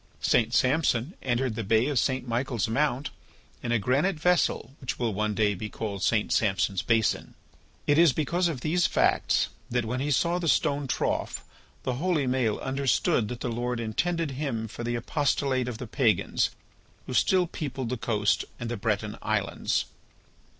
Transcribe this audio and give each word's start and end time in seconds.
St. 0.21 0.51
Samson 0.51 1.13
entered 1.21 1.53
the 1.53 1.63
Bay 1.63 1.85
of 1.85 1.99
St. 1.99 2.27
Michael's 2.27 2.67
Mount 2.67 3.11
in 3.61 3.71
a 3.71 3.77
granite 3.77 4.15
vessel 4.19 4.73
which 4.81 4.97
will 4.97 5.13
one 5.13 5.35
day 5.35 5.53
be 5.53 5.69
called 5.69 6.01
St. 6.01 6.33
Samson's 6.33 6.81
basin. 6.81 7.35
It 7.85 7.99
is 7.99 8.11
because 8.11 8.47
of 8.47 8.61
these 8.61 8.87
facts 8.87 9.49
that 9.69 9.85
when 9.85 9.99
he 9.99 10.09
saw 10.09 10.39
the 10.39 10.47
stone 10.47 10.87
trough 10.87 11.45
the 11.83 11.93
holy 12.01 12.25
Maël 12.25 12.59
understood 12.63 13.27
that 13.27 13.41
the 13.41 13.51
Lord 13.51 13.79
intended 13.79 14.31
him 14.31 14.67
for 14.67 14.83
the 14.83 14.95
apostolate 14.95 15.67
of 15.67 15.77
the 15.77 15.85
pagans 15.85 16.49
who 17.05 17.13
still 17.13 17.45
peopled 17.45 17.89
the 17.89 17.95
coast 17.97 18.43
and 18.59 18.71
the 18.71 18.77
Breton 18.77 19.19
islands. 19.21 19.85